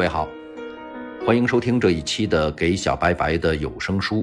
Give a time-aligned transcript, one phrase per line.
[0.00, 0.26] 各位好，
[1.26, 4.22] 欢迎收听这一期的《给小白白的有声书》，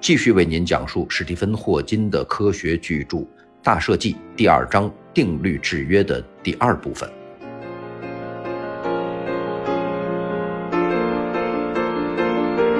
[0.00, 3.18] 继续为您讲述史蒂芬·霍金的科学巨著
[3.62, 7.08] 《大设计》第二章“定律制约”的第二部分。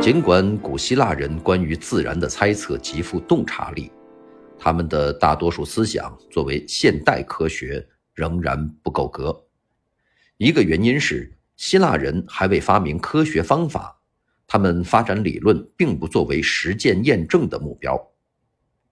[0.01, 3.89] 尽管古希腊人关于自然的猜测极富洞察力，
[4.59, 9.33] 他们的大多数思想作为现代科学仍然不够格。
[10.39, 13.97] 一个原因是希腊人还未发明科学方法，
[14.49, 17.97] 他们发展理论并不作为实践验证的目标。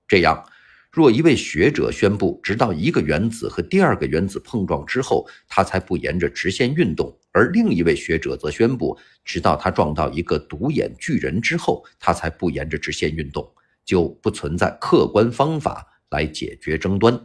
[0.06, 0.40] 这样，
[0.88, 13.52] 若一位学者宣布，直到一个原子和第二个原子碰撞之后，它才不沿着直线运动；而另一位学者则宣布，直到它撞到一个独眼巨人之后，它才不沿着直线运动，
[13.84, 17.20] 就不存在客观方法来解决争端。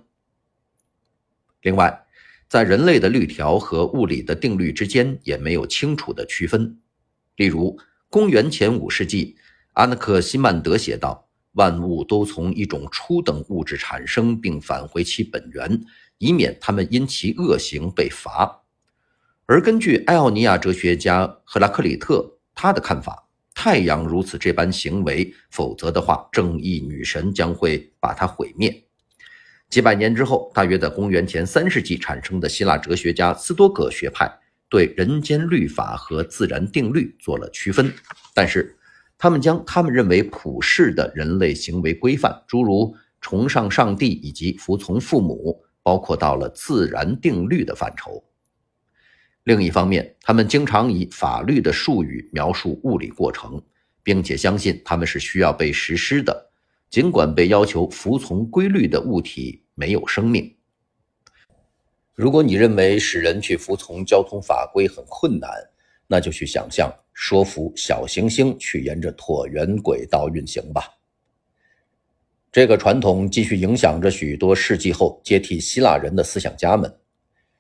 [1.62, 2.05] 另外，
[2.56, 6.80] 在人类的律条和物理的定律之间也没有清楚的区分。
[7.36, 7.78] 例如，
[8.10, 9.36] 公元前五世纪，
[9.74, 11.28] 阿纳克西曼德写道
[11.60, 15.84] ：“万物都从一种初等物质产生，并返回其本源，
[16.18, 18.64] 以免它们因其恶行被罚。”
[19.48, 28.82] 而根据艾奥尼亚哲学家赫拉克里特他的看法，太阳如此这般行为，否则的话，正义女神将会把它毁灭。
[29.76, 34.26] 几百年之后，大约在公元前三世纪产生的希腊哲学家斯多葛学派
[34.70, 37.94] 对人间律法和自然定律做了区分，
[38.34, 38.74] 但是
[39.18, 48.24] 他们将他们认为普世的人类行为规范，诸如崇尚上帝以及服从父母，包括到了自然定律的范畴。
[49.44, 53.62] 另一方面，他们经常以法律的术语描述物理过程，
[54.02, 56.50] 并且相信他们是需要被实施的。
[56.90, 60.56] 尽管被要求服从规律的物体没有生命，
[62.14, 65.52] 如果你认为使人去服从交通法规很困难，
[66.08, 70.90] 那就去想象说服小行星去沿着椭圆轨道运行吧。
[72.54, 76.98] 这个传统继续影响着许多世纪后接替希腊人的思想家们。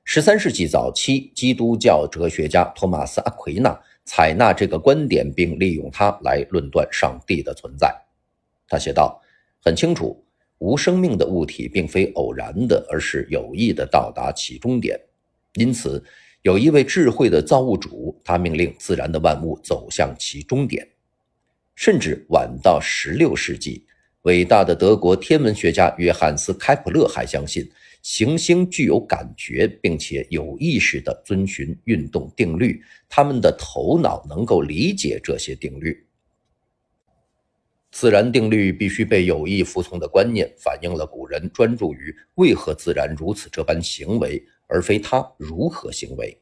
[0.05, 7.93] 十三世纪早期，基督教哲学家托马斯·阿奎那采纳这个观点，并利用它来论断上帝的存在。
[8.69, 9.21] 他写道。
[9.67, 10.23] 很清楚，
[10.65, 14.99] 无生命的物体并非偶然的，而是有意的到达其终点。
[15.53, 16.03] 因此，
[16.41, 20.87] 有一位智慧的造物主，他命令自然的万物走向其终点。
[21.75, 23.85] 甚至晚到十六世纪，
[24.23, 27.69] 伟大的德国天文学家约翰斯·开普勒还相信
[28.01, 32.81] 行星具有感觉，并且有意识地遵循运动定律。
[33.07, 36.03] 他们的头脑能够理解这些定律。
[37.97, 46.37] 自然定律必须被有意服从的观念，反映了古人专注于为何自然如此这般行为，而非他如何行为。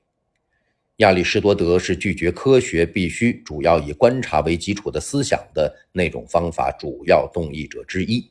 [0.95, 8.27] 亚里士多德是拒绝科学必须主要以观察为基础的思想的那种方法主要动议者之一。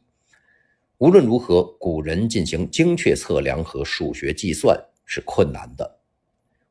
[0.98, 5.98] 无论如何，古人进行精确测量和数学计算是困难的。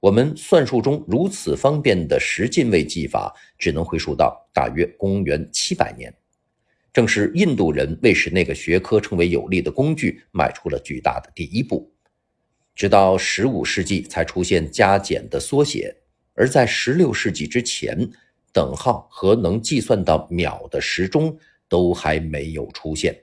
[0.01, 6.13] 我们算术中如此方便的十进位计法，只能回溯到大约公元七百年。
[6.93, 11.89] 正是印度人为使那个学科成为有力的工具，迈出了巨大的第一步。
[12.75, 15.95] 直到十五世纪才出现加减的缩写，
[16.33, 18.09] 而在十六世纪之前，
[18.51, 21.37] 等号和能计算到秒的时钟
[21.69, 23.15] 都还没有出现。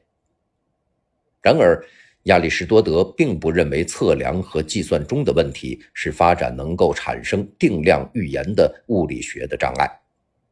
[1.43, 1.85] 然而，
[2.25, 9.91] 亚里士多德并不认为测量和计算中的问题是发展能够产生定量预言的物理学的障碍。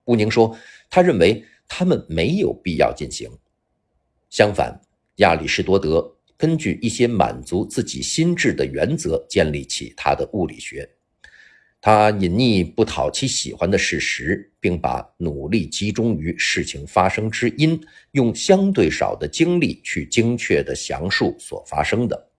[0.04, 0.54] 布宁说，
[0.90, 1.42] 他认为。
[1.68, 3.30] 他们没有必要进行。
[4.30, 4.80] 相反，
[5.16, 10.88] 亚里士多德根据一些满足自己心智的原则建立起他的物理学。
[11.80, 17.80] 他隐匿不讨其喜欢的事实，并把努力集中于事情发生之因，
[18.12, 22.30] 用相对少的精力去精确地详述所发生的。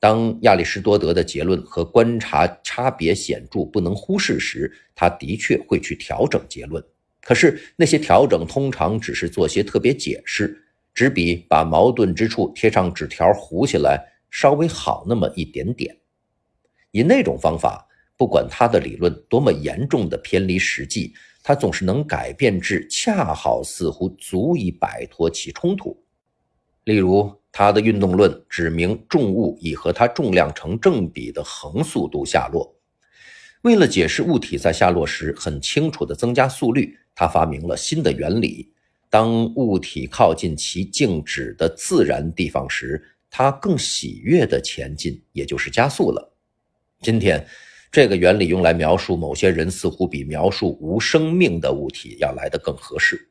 [0.00, 6.82] 当亚里士多德的结论和观察差别显著不能忽视时，他的确会去调整结论。
[7.30, 15.96] 可是那些调整通常只是做些特别解释，只比把矛盾之处贴上纸条糊起来稍微好那么一点点。
[16.90, 17.86] 以那种方法，
[18.16, 25.96] 不管他的理论多么严重的偏离实际，他总是能改变至恰好似乎足以摆脱其冲突。
[26.82, 32.74] 例如，他的运动论指明重物以和它重量成正比的横速度下落。
[33.62, 36.98] 为了解释物体在下落时很清楚地增加速率。
[37.14, 38.72] 他发明了新的原理：
[39.08, 46.32] 当物体靠近其静止的自然地方时，它更喜悦地前进，也就是加速了。
[47.02, 47.46] 今天，
[47.90, 53.28] 这个原理用来描述某些人，似乎比描述无生命的物体要来得更合适。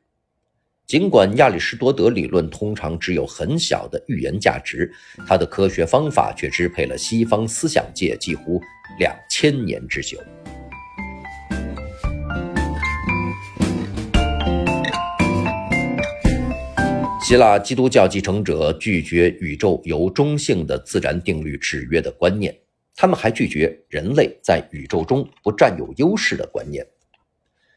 [0.86, 4.92] 尽管亚里士多德理论通常只有很小的预言价值，
[5.26, 8.60] 他的科学方法却支配了西方思想界几乎
[8.98, 10.18] 两千年之久。
[17.30, 22.52] 希腊基督教继承者拒绝宇宙由中性的自然定律制约的观念。
[22.96, 26.84] 他们还拒绝人类在宇宙中不占有优势的观念。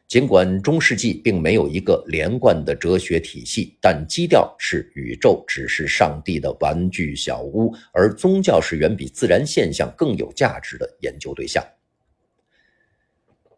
[0.08, 11.64] 尽管中世纪并没有一个连贯的哲学体系，但基调是宇宙只是上帝的玩具小屋，而宗教是远比自然现象更有价值的研究对象。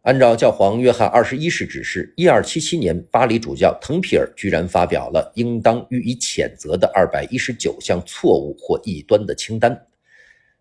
[0.06, 9.76] 按照教皇约翰二十一世指示，一二七七年，巴黎主教滕皮尔居然发表了应当予以谴责的二百一十九项错误或异端的清单。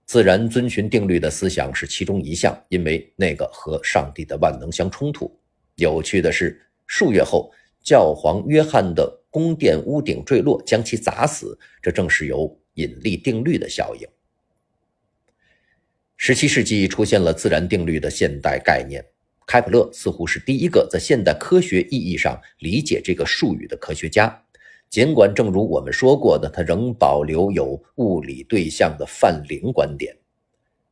[0.08, 5.32] 自然遵循定律的思想是其中一项，因为那个和上帝的万能相冲突。
[5.76, 7.52] 有趣的是，数月后，
[7.84, 14.08] 教皇约翰的宫殿屋顶坠落，将其砸死，这正是由引力定律的效应。
[16.18, 19.06] 十七世纪出现了自然定律的现代概念，
[19.48, 24.42] 开普勒似乎是第一个在现代科学意义上理解这个术语的科学家。
[24.90, 30.16] 尽管，正如我们说过的，他仍保留有物理对象的泛灵观点。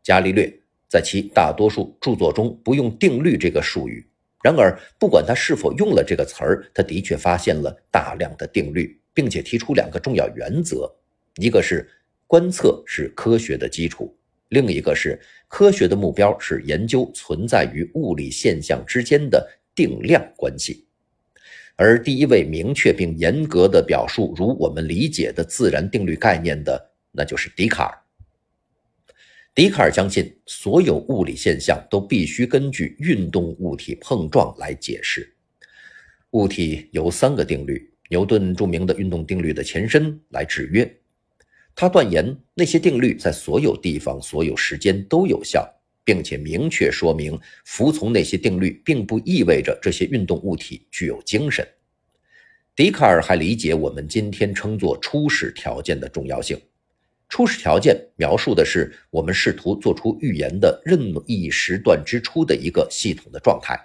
[0.02, 0.52] 伽利略
[0.90, 4.06] 在其大多数著作中不用“定律”这个术语。
[4.44, 10.94] 然而，不管他是否用了这个词儿，他的确发现了大量的定律，并且提出两个重要原则：
[11.38, 11.90] 一个是
[12.28, 14.14] 观测是科学的基础，
[14.50, 20.88] 另一个是科学的目标是研究存在于物理现象之间的定量关系。
[21.76, 27.98] 而第一位明确并严格的表述如我们理解的自然定律概念的，那就是笛卡尔。
[29.56, 35.36] 笛卡尔相信，所有物理现象都必须根据运动物体碰撞来解释。
[36.32, 40.92] 物体由三个定律——牛顿著名的运动定律的前身——来制约。
[41.76, 45.68] 他断言，那些定律在所有地方、所有时间都有效。
[46.06, 51.66] 并且明确说明，服从那些定律并不意味着这些运动物体具有精神。
[52.76, 56.60] 笛卡尔还理解我们今天称作初始条件的重要性。
[57.30, 63.80] 初始条件描述的是我们试图做出预言的任意时段之初的一个系统的状态。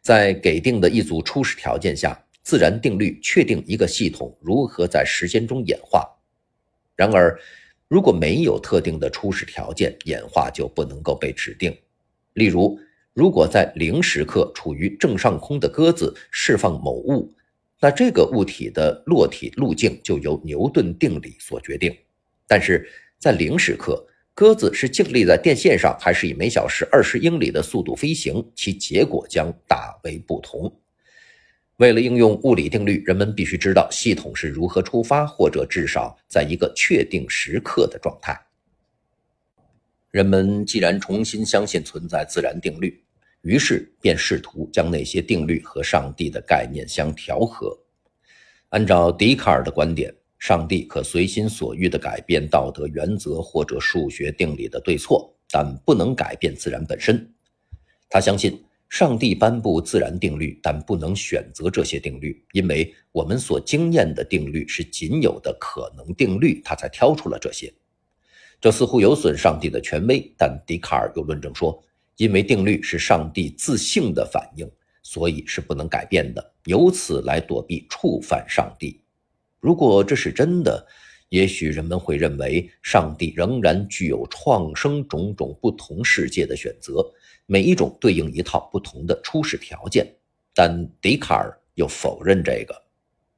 [0.00, 6.15] 在给定的一组初始条件下，自然定律确定一个系统如何在时间中演化。
[6.96, 7.38] 然而，
[7.88, 11.76] 如果没有特定的初始条件，演化就不能够被指定。
[12.32, 12.78] 例如，
[13.12, 17.32] 如果在零时刻处于正上空的鸽子释放某物，
[17.80, 21.94] 那这个物体的落体路径就由牛顿定理所决定。
[22.48, 22.88] 但是
[23.18, 30.74] 在零时刻，鸽子是静立在电线上，还是以每小时二十英里的速度飞行，其结果将大为不同。
[31.76, 38.34] 为了应用物理定律，人们必须知道系统是如何出发，或者至少在一个确定时刻的状态。
[40.10, 42.98] 人们既然重新相信存在自然定律，
[43.42, 47.78] 于是便试图将那些定律和上帝的概念相调和。
[48.70, 57.34] 按照笛卡尔的观点，上帝可随心所欲地改变道德原则或者数学定理的对错，但不能改变自然本身。
[58.08, 58.58] 他相信。
[58.88, 67.72] 上帝颁布自然定律，但不能选择这些定律，因为我们所经验的定律是仅有的可能定律，他才挑出了这些。
[68.60, 71.82] 这似乎有损上帝的权威，但笛卡尔又论证说，
[72.16, 74.66] 因为定律是上帝自性的反应，
[75.02, 79.00] 所以是不能改变的，由此来躲避触犯上帝。
[79.60, 80.86] 如果这是真的，
[81.28, 87.04] 也许人们会认为上帝仍然具有创生种种不同世界的选择。
[87.46, 90.06] 每一种对应一套不同的初始条件，
[90.52, 92.74] 但笛卡尔又否认这个。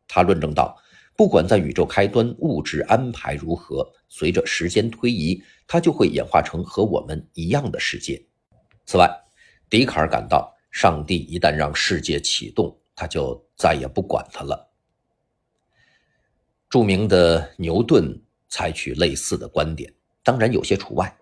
[0.07, 0.77] 他论证道，
[1.15, 8.25] 不管在宇宙开端物质安排如何，随着时间推移，它就会演化成和我们一样的世界。
[8.87, 9.11] 此外，
[9.69, 14.73] 笛卡尔感到，上帝一旦让世界启动，他就再也不管它了。
[16.71, 21.18] 著名的牛顿采取类似的观点，当然有些除外。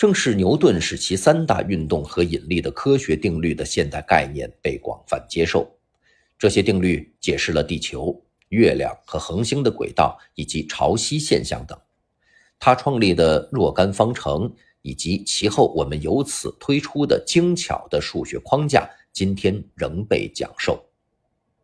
[0.00, 5.70] 正是牛顿使其三大运动和引力的科学定律的现代概念被广泛接受。
[6.38, 11.78] 这些定律解释了地球、月亮和恒星的轨道以及潮汐现象等。
[12.58, 20.82] 他创立的若干方程以及其后我们由此推出的精巧的数学框架，今天仍被讲授。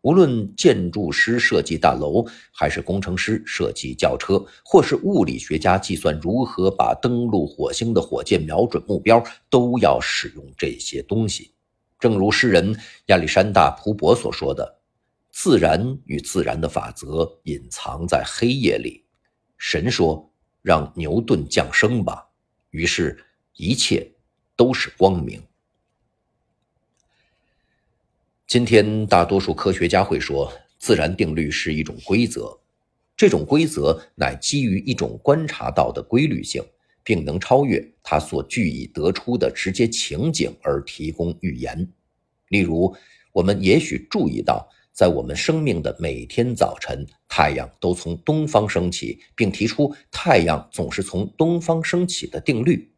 [0.07, 11.51] 无论建筑师设计大楼，还是工程师设计轿车，或是物理学家计算如何把登陆火星的火箭瞄准目标，都要使用这些东西。
[11.99, 12.73] 正如诗人
[13.07, 14.79] 亚历山大·蒲伯所说的
[15.29, 19.03] ：“自然与自然的法则隐藏在黑夜里。”
[19.59, 20.31] 神说
[20.63, 22.25] ：“让牛顿降生吧。”
[22.71, 23.21] 于是，
[23.57, 24.09] 一切
[24.55, 25.43] 都是光明。
[28.47, 30.49] 今天，大多数科学家会说，
[30.79, 32.57] 自然定律是一种规则，
[33.17, 36.63] 这种规则乃基于一种观察到的规律性，
[37.03, 41.85] 并能超越它所据以得出的直接情景而提供预言。
[42.47, 42.95] 例如，
[43.33, 52.89] 我们也许注意到，在我们生命的每天早晨，太阳都从东方升起，并提出太阳总是从东方升起的定律。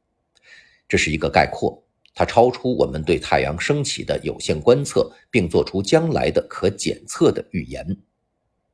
[0.88, 1.84] 这是一个概括。
[2.20, 7.96] 它超出我们对太阳升起的有限观测，并做出将来的可检测的预言。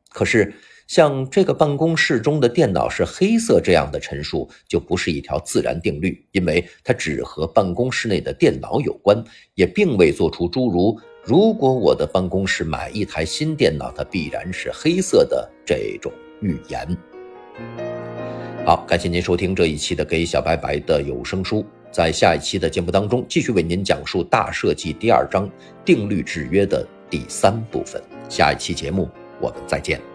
[0.09, 0.51] 可是，
[0.87, 9.23] 像这个办公室中的电脑是黑色这样的陈述，就不是一条自然定律，因为它只和办公室内的电脑有关，
[9.53, 16.11] 也并未做出诸如“如果我的办公室买一台新电脑，它必然是黑色的”这种
[16.41, 16.97] 预言。
[18.65, 21.61] 好，感谢您收听这一期的《给小白白的有声书》。
[21.95, 25.49] 在下一期的节目当中，继续为您讲述大设计第二章
[25.85, 28.03] 定律制约的第三部分。
[28.27, 29.09] 下一期节目，
[29.39, 30.14] 我们再见。